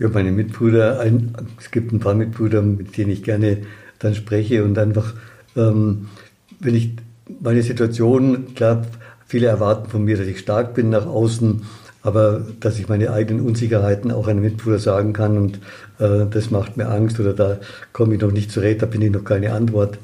Ja, 0.00 0.08
meine 0.08 0.32
Mitbrüder, 0.32 0.98
ein, 0.98 1.34
es 1.60 1.70
gibt 1.70 1.92
ein 1.92 2.00
paar 2.00 2.14
Mitbrüder, 2.14 2.62
mit 2.62 2.96
denen 2.96 3.10
ich 3.10 3.22
gerne 3.22 3.58
dann 3.98 4.14
spreche 4.14 4.64
und 4.64 4.78
einfach, 4.78 5.12
ähm, 5.54 6.08
wenn 6.58 6.74
ich 6.74 6.92
meine 7.38 7.62
Situation, 7.62 8.54
klar, 8.54 8.86
viele 9.26 9.48
erwarten 9.48 9.90
von 9.90 10.02
mir, 10.02 10.16
dass 10.16 10.26
ich 10.26 10.38
stark 10.38 10.72
bin 10.72 10.88
nach 10.88 11.04
außen, 11.04 11.64
aber 12.00 12.46
dass 12.60 12.78
ich 12.78 12.88
meine 12.88 13.12
eigenen 13.12 13.44
Unsicherheiten 13.44 14.10
auch 14.10 14.26
einem 14.26 14.40
Mitbruder 14.40 14.78
sagen 14.78 15.12
kann 15.12 15.36
und 15.36 15.56
äh, 15.98 16.24
das 16.30 16.50
macht 16.50 16.78
mir 16.78 16.88
Angst 16.88 17.20
oder 17.20 17.34
da 17.34 17.58
komme 17.92 18.14
ich 18.14 18.22
noch 18.22 18.32
nicht 18.32 18.50
zurecht, 18.50 18.80
da 18.80 18.86
bin 18.86 19.02
ich 19.02 19.10
noch 19.10 19.24
keine 19.24 19.52
Antwort. 19.52 19.98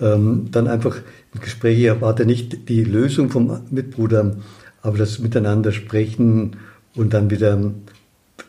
Ähm, 0.00 0.48
dann 0.50 0.66
einfach 0.66 0.96
im 1.32 1.40
Gespräch, 1.40 1.78
ich 1.78 1.84
erwarte 1.84 2.26
nicht 2.26 2.68
die 2.68 2.82
Lösung 2.82 3.30
vom 3.30 3.60
Mitbruder, 3.70 4.38
aber 4.82 4.98
das 4.98 5.20
Miteinander 5.20 5.70
sprechen 5.70 6.56
und 6.96 7.14
dann 7.14 7.30
wieder 7.30 7.56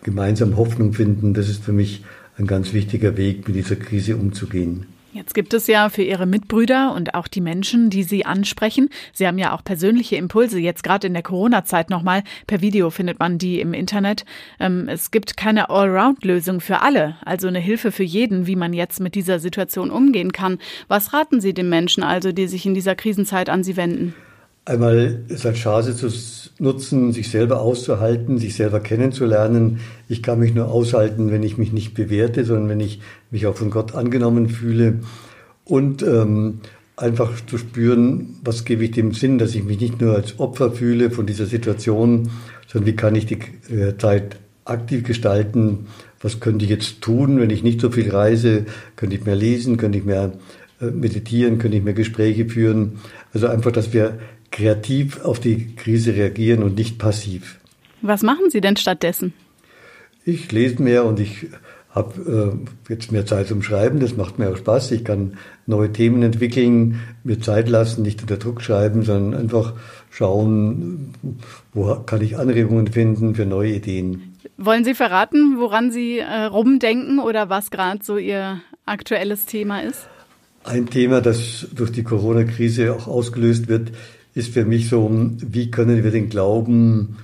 gemeinsam 0.04 0.58
Hoffnung 0.58 0.94
finden, 0.94 1.34
das 1.34 1.50
ist 1.50 1.64
für 1.64 1.74
mich 1.74 2.04
ein 2.38 2.48
ganz 2.48 2.74
wichtiger 2.74 3.18
Weg, 3.18 3.48
mit 3.48 3.56
dieser 3.56 3.76
Krise 3.76 4.16
umzugehen. 4.16 4.86
Jetzt 5.18 5.34
gibt 5.34 5.56
es 5.56 5.66
ja 5.66 5.90
für 5.90 6.04
Ihre 6.04 6.28
Mitbrüder 6.28 6.94
und 6.94 7.16
auch 7.16 7.28
die 7.28 7.42
Menschen, 7.42 7.90
die 7.90 8.04
Sie 8.04 8.26
ansprechen, 8.26 8.90
Sie 9.14 9.26
haben 9.26 9.40
ja 9.40 9.56
auch 9.56 9.64
persönliche 9.64 10.16
Impulse, 10.16 10.60
jetzt 10.60 10.84
gerade 10.84 11.08
in 11.08 11.14
der 11.14 11.24
Corona-Zeit 11.24 11.90
nochmal, 11.90 12.24
per 12.46 12.62
Video 12.62 12.92
findet 12.92 13.18
man 13.18 13.40
die 13.40 13.60
im 13.60 13.74
Internet. 13.74 14.26
Ähm, 14.60 14.88
es 14.88 15.10
gibt 15.10 15.36
keine 15.36 15.72
Allround-Lösung 15.72 16.60
für 16.60 16.82
alle, 16.82 17.16
also 17.26 17.48
eine 17.48 17.60
Hilfe 17.60 17.92
für 17.92 18.04
jeden, 18.04 18.46
wie 18.46 18.56
man 18.56 18.74
jetzt 18.74 19.00
mit 19.00 19.16
dieser 19.16 19.40
Situation 19.40 19.90
umgehen 19.90 20.34
kann. 20.34 20.60
Was 20.88 21.14
raten 21.14 21.42
Sie 21.42 21.56
den 21.56 21.70
Menschen 21.70 22.04
also, 22.04 22.32
die 22.32 22.48
sich 22.48 22.68
in 22.68 22.76
dieser 22.76 22.94
Krisenzeit 22.94 23.50
an 23.50 23.64
Sie 23.64 23.76
wenden? 23.76 24.14
Einmal 24.68 25.24
es 25.30 25.46
als 25.46 25.58
Chance 25.58 25.96
zu 25.96 26.10
nutzen, 26.60 27.14
sich 27.14 27.30
selber 27.30 27.62
auszuhalten, 27.62 28.38
sich 28.38 28.56
selber 28.56 28.80
kennenzulernen. 28.80 29.80
Ich 30.10 30.22
kann 30.22 30.40
mich 30.40 30.54
nur 30.54 30.70
aushalten, 30.70 31.32
wenn 31.32 31.44
ich 31.44 31.58
mich 31.58 31.72
nicht 31.72 31.94
bewerte, 31.94 32.44
sondern 32.44 32.70
wenn 32.70 32.80
ich 32.80 33.00
mich 33.32 33.48
auch 33.48 33.56
von 33.56 33.70
Gott 33.70 33.96
angenommen 33.96 34.50
fühle. 34.50 35.00
Und 35.64 36.02
ähm, 36.04 36.60
einfach 36.96 37.32
zu 37.46 37.58
spüren, 37.58 38.38
was 38.44 38.66
gebe 38.66 38.84
ich 38.84 38.92
dem 38.92 39.14
Sinn, 39.14 39.38
dass 39.38 39.56
ich 39.56 39.64
mich 39.64 39.80
nicht 39.80 40.02
nur 40.02 40.16
als 40.16 40.40
Opfer 40.40 40.72
fühle 40.72 41.12
von 41.12 41.26
dieser 41.26 41.46
Situation, 41.46 42.30
sondern 42.68 42.88
wie 42.88 42.96
kann 42.96 43.16
ich 43.16 43.26
die 43.26 43.40
äh, 43.74 43.98
Zeit 43.98 44.38
aktiv 44.66 45.04
gestalten, 45.04 45.88
was 46.20 46.40
könnte 46.40 46.66
ich 46.66 46.72
jetzt 46.72 47.02
tun, 47.02 47.40
wenn 47.40 47.52
ich 47.52 47.64
nicht 47.64 47.80
so 47.80 47.92
viel 47.92 48.10
reise, 48.10 48.66
könnte 48.96 49.16
ich 49.16 49.26
mehr 49.26 49.36
lesen, 49.36 49.78
könnte 49.78 50.00
ich 50.00 50.04
mehr 50.04 50.34
äh, 50.82 50.86
meditieren, 50.86 51.60
könnte 51.60 51.78
ich 51.78 51.84
mehr 51.84 51.94
Gespräche 51.94 52.48
führen. 52.48 53.00
Also 53.34 53.48
einfach, 53.48 53.72
dass 53.72 53.94
wir 53.94 54.18
kreativ 54.58 55.24
auf 55.24 55.40
die 55.40 55.76
Krise 55.76 56.16
reagieren 56.16 56.64
und 56.64 56.76
nicht 56.76 56.98
passiv. 56.98 57.60
Was 58.02 58.24
machen 58.24 58.50
Sie 58.50 58.60
denn 58.60 58.76
stattdessen? 58.76 59.34
Ich 60.26 60.52
lese 60.52 60.82
mehr 60.82 61.06
und 61.06 61.20
ich 61.20 61.48
habe 61.92 62.58
äh, 62.90 62.92
jetzt 62.92 63.12
mehr 63.12 63.26
Zeit 63.26 63.48
zum 63.48 63.62
Schreiben, 63.62 64.00
das 64.00 64.18
macht 64.18 64.40
mir 64.40 64.50
auch 64.50 64.58
Spaß. 64.58 64.92
Ich 64.92 65.06
kann 65.06 65.38
neue 65.68 65.92
Themen 65.94 66.24
entwickeln, 66.24 67.00
mir 67.24 67.40
Zeit 67.40 67.70
lassen, 67.70 68.02
nicht 68.02 68.22
unter 68.22 68.38
Druck 68.38 68.62
schreiben, 68.62 69.04
sondern 69.04 69.40
einfach 69.40 69.74
schauen, 70.10 71.14
wo 71.74 71.94
kann 71.96 72.22
ich 72.22 72.38
Anregungen 72.38 72.88
finden 72.88 73.36
für 73.36 73.46
neue 73.46 73.74
Ideen. 73.74 74.36
Wollen 74.58 74.84
Sie 74.84 74.96
verraten, 74.96 75.60
woran 75.60 75.92
Sie 75.92 76.18
äh, 76.18 76.46
rumdenken 76.46 77.20
oder 77.20 77.50
was 77.50 77.70
gerade 77.70 78.00
so 78.04 78.18
Ihr 78.18 78.62
aktuelles 78.88 79.46
Thema 79.46 79.82
ist? 79.82 80.08
Ein 80.64 80.88
Thema, 80.88 81.22
das 81.22 81.68
durch 81.74 81.92
die 81.92 82.04
Corona-Krise 82.04 82.94
auch 82.94 83.08
ausgelöst 83.08 83.68
wird, 83.68 83.92
ist 84.38 84.54
für 84.54 84.66
mich 84.66 84.90
so, 84.90 85.10
wie 85.40 85.72
können 85.72 86.04
wir 86.04 86.12
den 86.12 86.30
Glauben 86.30 87.18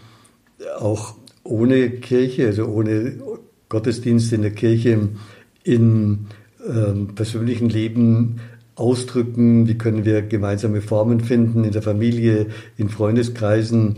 auch 0.80 1.16
ohne 1.44 1.90
Kirche, 1.90 2.48
also 2.48 2.66
ohne 2.66 3.14
Gottesdienst 3.70 4.34
in 4.34 4.42
der 4.42 4.52
Kirche 4.52 5.10
im 5.64 6.28
äh, 6.66 7.14
persönlichen 7.14 7.70
Leben 7.70 8.40
ausdrücken, 8.76 9.68
wie 9.68 9.78
können 9.78 10.06
wir 10.06 10.24
gemeinsame 10.24 10.82
Formen 10.82 11.20
finden 11.20 11.64
in 11.64 11.72
der 11.72 11.82
Familie, 11.82 12.48
in 12.78 12.90
Freundeskreisen, 12.90 13.98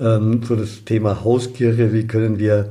ähm, 0.00 0.42
so 0.42 0.56
das 0.56 0.84
Thema 0.84 1.22
Hauskirche, 1.24 1.92
wie 1.92 2.06
können 2.06 2.38
wir 2.38 2.70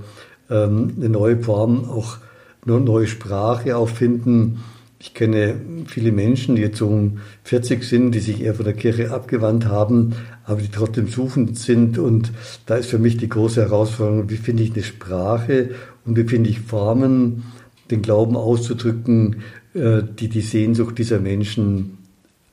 ähm, 0.49 0.93
eine 0.97 1.09
neue 1.09 1.37
Form, 1.37 1.85
auch 1.89 2.17
eine 2.65 2.79
neue 2.79 3.07
Sprache 3.07 3.77
auch 3.77 3.89
finden. 3.89 4.59
Ich 5.05 5.13
kenne 5.13 5.55
viele 5.85 6.11
Menschen, 6.11 6.55
die 6.55 6.63
jetzt 6.63 6.81
um 6.81 7.19
40 7.43 7.83
sind, 7.83 8.11
die 8.11 8.19
sich 8.19 8.41
eher 8.41 8.55
von 8.55 8.65
der 8.65 8.73
Kirche 8.73 9.11
abgewandt 9.11 9.65
haben, 9.65 10.15
aber 10.45 10.61
die 10.61 10.71
trotzdem 10.71 11.07
suchend 11.07 11.59
sind. 11.59 11.99
Und 11.99 12.31
da 12.65 12.75
ist 12.75 12.89
für 12.89 12.97
mich 12.97 13.15
die 13.15 13.29
große 13.29 13.61
Herausforderung, 13.61 14.31
wie 14.31 14.37
finde 14.37 14.63
ich 14.63 14.73
eine 14.73 14.81
Sprache 14.81 15.75
und 16.05 16.17
wie 16.17 16.23
finde 16.23 16.49
ich 16.49 16.59
Formen, 16.59 17.43
den 17.91 18.01
Glauben 18.01 18.35
auszudrücken, 18.35 19.43
äh, 19.75 20.01
die 20.01 20.27
die 20.27 20.41
Sehnsucht 20.41 20.97
dieser 20.97 21.19
Menschen 21.19 21.99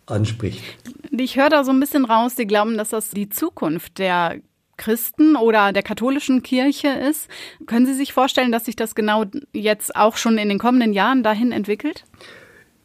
anspricht. 0.05 0.63
Ich 1.11 1.39
höre 1.39 1.49
da 1.49 1.65
so 1.65 1.73
ein 1.73 1.81
bisschen 1.81 2.05
raus, 2.05 2.35
die 2.35 2.47
glauben, 2.47 2.77
dass 2.77 2.91
das 2.91 3.09
die 3.11 3.31
Zukunft 3.31 3.99
der 3.99 4.37
Christen 4.77 5.37
oder 5.37 5.73
der 5.73 5.83
katholischen 5.83 6.43
Kirche 6.43 6.89
ist. 6.89 7.29
Können 7.65 7.87
Sie 7.87 7.95
sich 7.95 8.13
vorstellen, 8.13 8.53
dass 8.53 8.67
sich 8.67 8.77
das 8.77 8.95
genau 8.95 9.25
jetzt 9.55 9.97
auch 9.97 10.19
schon 10.19 10.37
in 10.37 10.51
den 10.51 10.59
kommenden 10.59 10.93
Jahren 10.93 11.23
dahin 11.23 11.51
entwickelt? 11.51 12.05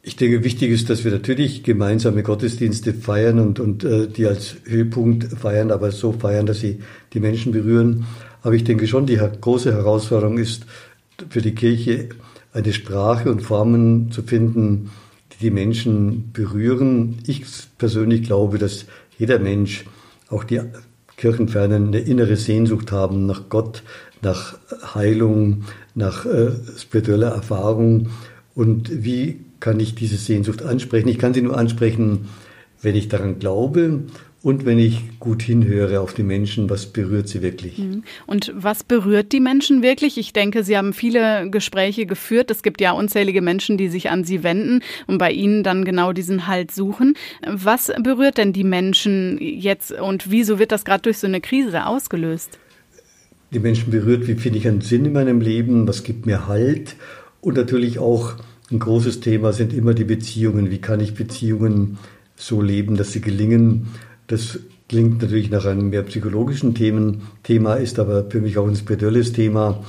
Ich 0.08 0.16
denke, 0.16 0.42
wichtig 0.42 0.70
ist, 0.70 0.88
dass 0.88 1.04
wir 1.04 1.12
natürlich 1.12 1.64
gemeinsame 1.64 2.22
Gottesdienste 2.22 2.94
feiern 2.94 3.38
und, 3.38 3.60
und 3.60 3.84
äh, 3.84 4.08
die 4.08 4.26
als 4.26 4.56
Höhepunkt 4.64 5.24
feiern, 5.38 5.70
aber 5.70 5.90
so 5.90 6.12
feiern, 6.12 6.46
dass 6.46 6.60
sie 6.60 6.78
die 7.12 7.20
Menschen 7.20 7.52
berühren. 7.52 8.06
Aber 8.40 8.54
ich 8.54 8.64
denke 8.64 8.86
schon, 8.86 9.04
die 9.04 9.16
große 9.18 9.70
Herausforderung 9.70 10.38
ist 10.38 10.64
für 11.28 11.42
die 11.42 11.54
Kirche, 11.54 12.08
eine 12.54 12.72
Sprache 12.72 13.30
und 13.30 13.42
Formen 13.42 14.10
zu 14.10 14.22
finden, 14.22 14.88
die 15.34 15.44
die 15.44 15.50
Menschen 15.50 16.32
berühren. 16.32 17.18
Ich 17.26 17.44
persönlich 17.76 18.22
glaube, 18.22 18.56
dass 18.56 18.86
jeder 19.18 19.38
Mensch, 19.38 19.84
auch 20.30 20.44
die 20.44 20.62
Kirchenfernen, 21.18 21.88
eine 21.88 21.98
innere 21.98 22.36
Sehnsucht 22.36 22.92
haben 22.92 23.26
nach 23.26 23.50
Gott, 23.50 23.82
nach 24.22 24.58
Heilung, 24.94 25.64
nach 25.94 26.24
äh, 26.24 26.52
spiritueller 26.78 27.28
Erfahrung. 27.28 28.08
Und 28.54 29.04
wie 29.04 29.44
kann 29.60 29.80
ich 29.80 29.94
diese 29.94 30.16
Sehnsucht 30.16 30.62
ansprechen? 30.62 31.08
Ich 31.08 31.18
kann 31.18 31.34
sie 31.34 31.42
nur 31.42 31.56
ansprechen, 31.56 32.28
wenn 32.82 32.94
ich 32.94 33.08
daran 33.08 33.38
glaube 33.38 34.04
und 34.40 34.64
wenn 34.64 34.78
ich 34.78 35.18
gut 35.18 35.42
hinhöre 35.42 36.00
auf 36.00 36.14
die 36.14 36.22
Menschen, 36.22 36.70
was 36.70 36.86
berührt 36.86 37.28
sie 37.28 37.42
wirklich. 37.42 37.78
Mhm. 37.78 38.04
Und 38.26 38.52
was 38.54 38.84
berührt 38.84 39.32
die 39.32 39.40
Menschen 39.40 39.82
wirklich? 39.82 40.16
Ich 40.16 40.32
denke, 40.32 40.62
Sie 40.62 40.76
haben 40.76 40.92
viele 40.92 41.50
Gespräche 41.50 42.06
geführt. 42.06 42.50
Es 42.52 42.62
gibt 42.62 42.80
ja 42.80 42.92
unzählige 42.92 43.42
Menschen, 43.42 43.76
die 43.78 43.88
sich 43.88 44.10
an 44.10 44.22
Sie 44.22 44.44
wenden 44.44 44.82
und 45.08 45.18
bei 45.18 45.32
Ihnen 45.32 45.64
dann 45.64 45.84
genau 45.84 46.12
diesen 46.12 46.46
Halt 46.46 46.70
suchen. 46.70 47.14
Was 47.46 47.92
berührt 48.00 48.38
denn 48.38 48.52
die 48.52 48.64
Menschen 48.64 49.38
jetzt 49.40 49.90
und 49.90 50.30
wieso 50.30 50.60
wird 50.60 50.70
das 50.70 50.84
gerade 50.84 51.02
durch 51.02 51.18
so 51.18 51.26
eine 51.26 51.40
Krise 51.40 51.86
ausgelöst? 51.86 52.58
Die 53.52 53.58
Menschen 53.58 53.90
berührt, 53.90 54.28
wie 54.28 54.34
finde 54.34 54.58
ich 54.58 54.68
einen 54.68 54.82
Sinn 54.82 55.04
in 55.04 55.14
meinem 55.14 55.40
Leben, 55.40 55.88
was 55.88 56.04
gibt 56.04 56.26
mir 56.26 56.46
Halt 56.46 56.94
und 57.40 57.56
natürlich 57.56 57.98
auch 57.98 58.34
ein 58.70 58.78
großes 58.78 59.20
Thema 59.20 59.52
sind 59.52 59.72
immer 59.72 59.94
die 59.94 60.04
Beziehungen. 60.04 60.70
Wie 60.70 60.80
kann 60.80 61.00
ich 61.00 61.14
Beziehungen 61.14 61.98
so 62.36 62.60
leben, 62.60 62.96
dass 62.96 63.12
sie 63.12 63.20
gelingen? 63.20 63.88
Das 64.26 64.58
klingt 64.88 65.22
natürlich 65.22 65.50
nach 65.50 65.64
einem 65.64 65.90
mehr 65.90 66.02
psychologischen 66.02 66.74
Themen, 66.74 67.22
Thema, 67.42 67.74
ist 67.74 67.98
aber 67.98 68.28
für 68.30 68.40
mich 68.40 68.58
auch 68.58 68.68
ein 68.68 68.76
spirituelles 68.76 69.32
Thema, 69.32 69.84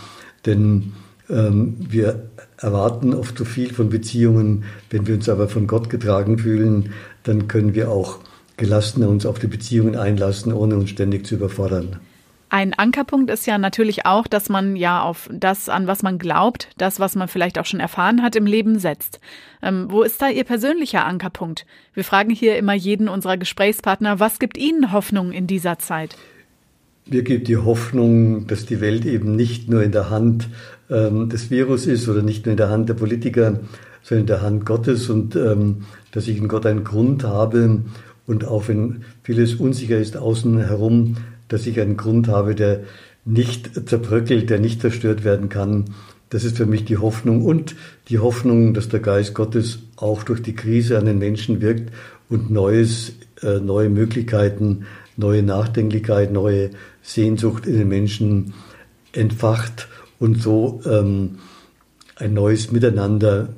denn 0.46 0.94
ähm, 1.30 1.76
wir 1.80 2.30
erwarten 2.58 3.14
oft 3.14 3.38
zu 3.38 3.46
viel 3.46 3.74
von 3.74 3.90
Beziehungen. 3.90 4.64
Wenn 4.90 5.08
wir 5.08 5.16
uns 5.16 5.30
aber 5.30 5.48
von 5.48 5.68
Gott 5.68 5.90
getragen 5.90 6.38
fühlen, 6.38 6.92
dann 7.24 7.48
können 7.48 7.76
wir 7.76 7.92
auch 7.92 8.20
gelassener 8.58 9.10
uns 9.10 9.26
auf 9.26 9.40
die 9.40 9.48
Beziehungen 9.48 9.96
einlassen, 9.96 10.54
ohne 10.54 10.76
uns 10.76 10.90
ständig 10.90 11.26
zu 11.26 11.36
überfordern. 11.36 11.98
Ein 12.52 12.74
Ankerpunkt 12.74 13.30
ist 13.30 13.46
ja 13.46 13.60
natürlich 13.60 14.08
auch, 14.08 14.26
dass 14.26 14.50
man 14.50 14.76
ja 14.76 15.04
auf 15.04 15.30
das, 15.32 15.70
an 15.70 15.86
was 15.86 16.02
man 16.02 16.18
glaubt, 16.18 16.70
das, 16.78 17.00
was 17.00 17.16
man 17.16 17.28
vielleicht 17.28 17.60
auch 17.60 17.66
schon 17.66 17.80
erfahren 17.80 18.24
hat, 18.24 18.36
im 18.36 18.48
Leben 18.48 18.80
setzt. 18.80 19.20
Ähm, 19.62 19.86
wo 19.90 20.02
ist 20.02 20.20
da 20.20 20.30
Ihr 20.30 20.46
persönlicher 20.46 21.06
Ankerpunkt? 21.06 21.68
Wir 21.94 22.04
fragen 22.04 22.32
hier 22.32 22.58
immer 22.58 22.74
jeden 22.74 23.08
unserer 23.08 23.38
Gesprächspartner, 23.38 24.20
was 24.20 24.40
gibt 24.40 24.58
Ihnen 24.58 24.92
Hoffnung 24.92 25.32
in 25.32 25.46
dieser 25.46 25.78
Zeit? 25.78 26.18
Mir 27.06 27.22
gibt 27.22 27.48
die 27.48 27.58
Hoffnung, 27.58 28.48
dass 28.48 28.66
die 28.66 28.82
Welt 28.82 29.06
eben 29.06 29.36
nicht 29.36 29.70
nur 29.70 29.84
in 29.84 29.92
der 29.92 30.10
Hand 30.10 30.48
ähm, 30.90 31.30
des 31.30 31.52
Virus 31.52 31.86
ist 31.86 32.10
oder 32.10 32.24
nicht 32.24 32.46
nur 32.46 32.52
in 32.52 32.58
der 32.58 32.70
Hand 32.70 32.90
der 32.90 32.96
Politiker, 32.96 33.60
sondern 34.02 34.22
in 34.22 34.28
der 34.28 34.42
Hand 34.42 34.66
Gottes 34.66 35.10
und 35.10 35.36
ähm, 35.36 35.86
dass 36.12 36.28
ich 36.28 36.38
in 36.38 36.48
Gott 36.48 36.66
einen 36.66 36.84
Grund 36.84 37.24
habe 37.24 37.82
und 38.26 38.46
auch 38.46 38.68
wenn 38.68 39.04
vieles 39.22 39.56
unsicher 39.56 39.98
ist 39.98 40.18
außen 40.18 40.60
herum, 40.60 41.18
dass 41.50 41.68
ich 41.68 41.80
einen 41.80 41.98
Grund 41.98 42.28
habe, 42.30 42.56
der 42.56 42.82
nicht 43.26 43.88
zerbröckelt, 43.88 44.50
der 44.50 44.60
nicht 44.60 44.82
zerstört 44.82 45.24
werden 45.24 45.50
kann. 45.50 45.86
Das 46.30 46.44
ist 46.44 46.58
für 46.58 46.66
mich 46.66 46.86
die 46.86 46.98
Hoffnung 46.98 47.44
und 47.44 47.76
die 48.08 48.20
Hoffnung, 48.20 48.74
dass 48.74 48.88
der 48.90 49.00
Geist 49.00 49.34
Gottes 49.34 49.80
auch 49.98 50.24
durch 50.24 50.42
die 50.42 50.56
Krise 50.56 50.98
an 50.98 51.06
den 51.06 51.20
Menschen 51.20 51.62
wirkt 51.62 51.92
und 52.30 52.50
Neues, 52.52 53.14
äh, 53.42 53.60
neue 53.60 53.90
Möglichkeiten, 53.90 54.86
neue 55.18 55.44
Nachdenklichkeit, 55.44 56.32
neue 56.32 56.70
Sehnsucht 57.02 57.66
in 57.66 57.78
den 57.78 57.88
Menschen 57.88 58.54
entfacht 59.12 59.88
und 60.20 60.42
so 60.42 60.82
ähm, 60.86 61.40
ein 62.16 62.34
neues 62.34 62.72
Miteinander 62.72 63.50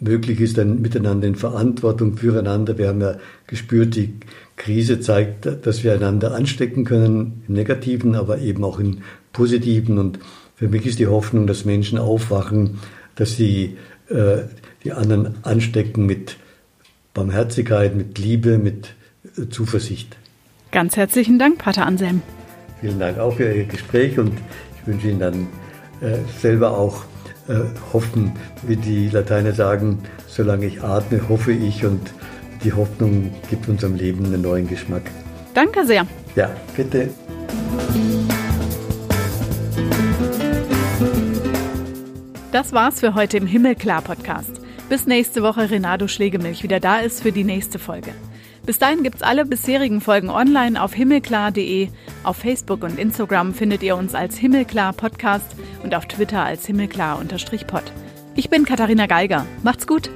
möglich 0.00 0.40
ist, 0.40 0.58
ein 0.58 0.80
Miteinander 0.80 1.26
in 1.26 1.34
Verantwortung 1.34 2.16
füreinander. 2.16 2.78
Wir 2.78 2.88
haben 2.88 3.00
ja 3.00 3.16
gespürt, 3.46 3.96
die 3.96 4.14
Krise 4.58 5.00
zeigt, 5.00 5.48
dass 5.66 5.82
wir 5.82 5.94
einander 5.94 6.34
anstecken 6.34 6.84
können, 6.84 7.44
im 7.48 7.54
Negativen, 7.54 8.14
aber 8.14 8.38
eben 8.38 8.64
auch 8.64 8.78
im 8.78 8.98
Positiven. 9.32 9.98
Und 9.98 10.18
für 10.56 10.68
mich 10.68 10.84
ist 10.84 10.98
die 10.98 11.06
Hoffnung, 11.06 11.46
dass 11.46 11.64
Menschen 11.64 11.98
aufwachen, 11.98 12.78
dass 13.14 13.36
sie 13.36 13.78
äh, 14.10 14.42
die 14.84 14.92
anderen 14.92 15.36
anstecken 15.44 16.04
mit 16.04 16.36
Barmherzigkeit, 17.14 17.96
mit 17.96 18.18
Liebe, 18.18 18.58
mit 18.58 18.94
äh, 19.36 19.48
Zuversicht. 19.48 20.16
Ganz 20.70 20.96
herzlichen 20.96 21.38
Dank, 21.38 21.58
Pater 21.58 21.86
Anselm. 21.86 22.22
Vielen 22.80 22.98
Dank 22.98 23.18
auch 23.18 23.34
für 23.34 23.52
Ihr 23.52 23.64
Gespräch 23.64 24.18
und 24.18 24.32
ich 24.80 24.86
wünsche 24.86 25.08
Ihnen 25.08 25.20
dann 25.20 25.46
äh, 26.00 26.18
selber 26.40 26.76
auch 26.76 27.04
äh, 27.48 27.60
hoffen, 27.92 28.32
wie 28.66 28.76
die 28.76 29.08
Lateiner 29.08 29.52
sagen, 29.52 30.00
solange 30.26 30.66
ich 30.66 30.82
atme, 30.82 31.28
hoffe 31.28 31.52
ich 31.52 31.84
und 31.84 32.12
die 32.64 32.72
Hoffnung 32.72 33.32
gibt 33.50 33.68
unserem 33.68 33.94
Leben 33.94 34.24
einen 34.24 34.42
neuen 34.42 34.68
Geschmack. 34.68 35.02
Danke 35.54 35.84
sehr. 35.84 36.06
Ja, 36.36 36.50
bitte. 36.76 37.10
Das 42.52 42.72
war's 42.72 43.00
für 43.00 43.14
heute 43.14 43.36
im 43.36 43.46
Himmelklar 43.46 44.02
Podcast. 44.02 44.60
Bis 44.88 45.06
nächste 45.06 45.42
Woche 45.42 45.70
Renato 45.70 46.08
Schlegelmilch 46.08 46.62
wieder 46.62 46.80
da 46.80 46.98
ist 47.00 47.22
für 47.22 47.32
die 47.32 47.44
nächste 47.44 47.78
Folge. 47.78 48.10
Bis 48.64 48.78
dahin 48.78 49.02
gibt's 49.02 49.22
alle 49.22 49.44
bisherigen 49.46 50.00
Folgen 50.00 50.30
online 50.30 50.82
auf 50.82 50.92
himmelklar.de. 50.92 51.88
Auf 52.22 52.36
Facebook 52.36 52.82
und 52.82 52.98
Instagram 52.98 53.54
findet 53.54 53.82
ihr 53.82 53.96
uns 53.96 54.14
als 54.14 54.36
Himmelklar 54.36 54.92
Podcast 54.92 55.56
und 55.82 55.94
auf 55.94 56.06
Twitter 56.06 56.44
als 56.44 56.66
himmelklar-pod. 56.66 57.92
Ich 58.34 58.50
bin 58.50 58.64
Katharina 58.64 59.06
Geiger. 59.06 59.46
Macht's 59.62 59.86
gut. 59.86 60.10